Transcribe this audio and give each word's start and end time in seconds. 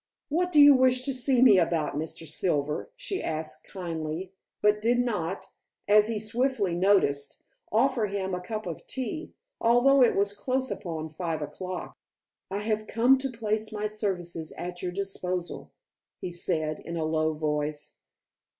"What 0.29 0.51
do 0.51 0.59
you 0.59 0.73
wish 0.73 1.03
to 1.03 1.13
see 1.13 1.43
me 1.43 1.59
about, 1.59 1.95
Mr. 1.95 2.27
Silver?" 2.27 2.89
she 2.95 3.21
asked 3.21 3.65
kindly, 3.65 4.33
but 4.59 4.81
did 4.81 4.97
not 4.97 5.49
as 5.87 6.07
he 6.07 6.17
swiftly 6.17 6.73
noticed 6.73 7.43
offer 7.71 8.07
him 8.07 8.33
a 8.33 8.41
cup 8.41 8.65
of 8.65 8.87
tea, 8.87 9.33
although 9.59 10.01
it 10.01 10.15
was 10.15 10.33
close 10.33 10.71
upon 10.71 11.09
five 11.09 11.43
o'clock. 11.43 11.95
"I 12.49 12.61
have 12.61 12.87
come 12.87 13.19
to 13.19 13.29
place 13.29 13.71
my 13.71 13.85
services 13.85 14.51
at 14.53 14.81
your 14.81 14.91
disposal," 14.91 15.71
he 16.19 16.31
said 16.31 16.79
in 16.79 16.97
a 16.97 17.05
low 17.05 17.33
voice. 17.35 17.97